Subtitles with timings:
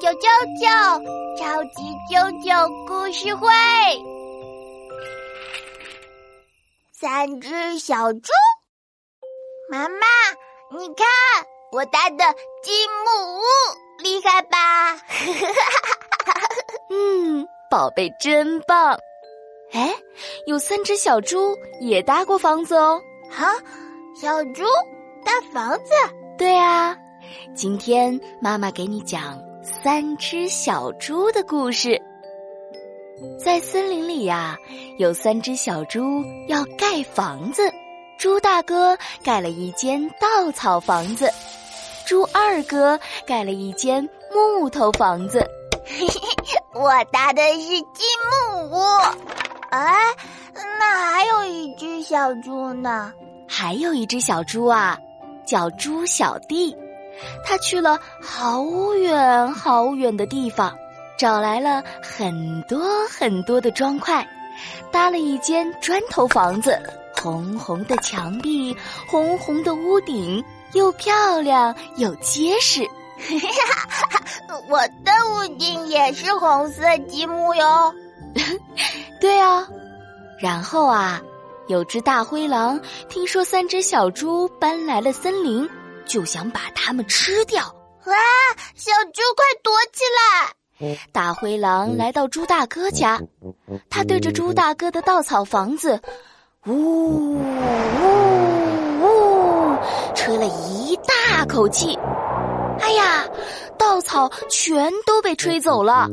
[0.00, 0.26] 啾啾
[0.58, 0.66] 啾！
[1.36, 3.48] 超级啾啾故事会。
[6.92, 8.32] 三只小猪，
[9.70, 10.06] 妈妈，
[10.78, 11.06] 你看
[11.72, 12.24] 我搭的
[12.62, 12.72] 积
[13.04, 13.42] 木屋，
[14.02, 14.96] 厉害吧？
[16.90, 18.98] 嗯，宝贝真棒。
[19.72, 19.94] 哎，
[20.46, 23.00] 有三只小猪也搭过房子哦。
[23.30, 23.52] 啊，
[24.18, 24.64] 小猪
[25.24, 25.92] 搭房子？
[26.38, 26.96] 对啊，
[27.54, 32.00] 今天妈妈给你讲三只小猪的故事。
[33.38, 34.56] 在森林里呀，
[34.98, 37.70] 有三只小猪要盖房子。
[38.18, 41.30] 猪大哥盖了一间稻草房子，
[42.06, 45.46] 猪二哥盖了一间木头房子。
[45.84, 46.18] 嘿嘿，
[46.74, 48.80] 我搭的是积木屋。
[49.70, 49.94] 哎，
[50.78, 53.12] 那还有一只小猪呢？
[53.46, 54.98] 还有一只小猪啊，
[55.46, 56.76] 叫猪小弟，
[57.44, 60.76] 他去了好远好远的地方，
[61.18, 64.26] 找来了很多很多的砖块，
[64.90, 66.80] 搭了一间砖头房子，
[67.16, 72.88] 红红的墙壁，红红的屋顶，又漂亮又结实。
[74.68, 77.94] 我的屋顶也是红色积木哟。
[79.20, 79.66] 对啊，
[80.38, 81.20] 然后啊，
[81.66, 85.68] 有只大灰狼听说三只小猪搬来了森林，
[86.10, 87.64] 就想把它们吃掉。
[88.06, 88.14] 哇，
[88.74, 90.96] 小猪快躲起来！
[91.12, 93.20] 大灰狼来到猪大哥家，
[93.88, 96.00] 他对着猪大哥的稻草房子，
[96.66, 97.38] 呜呜
[99.00, 99.78] 呜，
[100.16, 101.96] 吹了一大口气。
[102.80, 103.24] 哎呀，
[103.78, 106.08] 稻草全都被吹走了。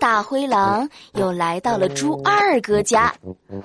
[0.00, 3.62] 大灰狼又来到了猪二哥家，呜呜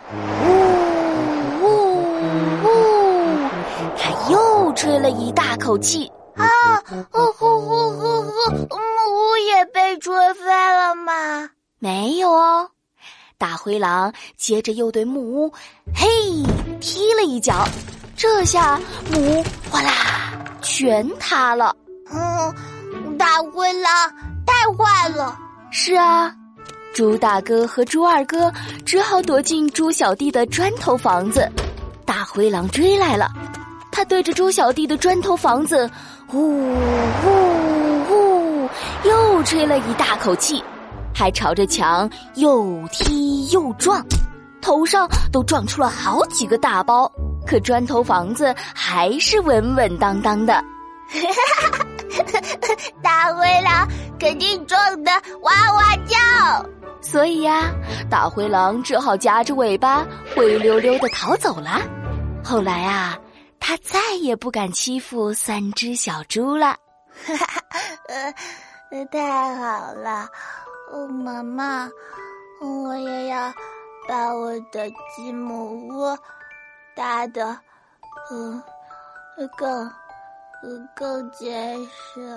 [4.88, 6.48] 吹了一大口气啊！
[7.12, 11.50] 呼呼呼呼呼，木屋也被吹飞了吗？
[11.78, 12.70] 没有哦。
[13.38, 15.52] 大灰狼接着又对木屋
[15.94, 16.08] 嘿
[16.80, 17.68] 踢了一脚，
[18.16, 18.80] 这下
[19.12, 19.92] 木屋哗啦
[20.62, 21.76] 全塌了。
[22.10, 23.92] 嗯，大灰狼
[24.46, 25.38] 太坏了。
[25.70, 26.34] 是啊，
[26.94, 28.50] 猪大哥和猪二哥
[28.86, 31.46] 只好躲进猪小弟的砖头房子。
[32.06, 33.30] 大灰狼追来了，
[33.98, 35.90] 他对着猪小弟的砖头房子，
[36.32, 38.70] 呜呜呜，
[39.04, 40.64] 又吹了一大口气，
[41.16, 44.06] 还朝着墙又踢又撞，
[44.62, 47.12] 头上都撞出了好几个大包。
[47.44, 50.64] 可砖头房子还是稳稳当当的。
[53.02, 53.88] 大灰狼
[54.20, 56.70] 肯定撞得哇哇叫，
[57.02, 57.72] 所以呀，
[58.12, 61.82] 大灰狼只好夹着尾巴灰溜溜的逃走了。
[62.44, 63.18] 后来啊，
[63.60, 66.78] 他再也不敢欺负三只小猪了。
[67.26, 67.64] 哈哈，
[68.90, 70.28] 呃，太好了，
[71.10, 71.90] 妈妈，
[72.62, 73.54] 我也要
[74.08, 76.18] 把我的积木屋
[76.96, 77.60] 搭的，
[78.32, 78.62] 嗯，
[79.58, 79.92] 更。
[80.96, 82.36] 更结实，